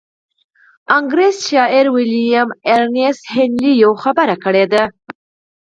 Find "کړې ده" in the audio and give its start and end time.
4.43-4.83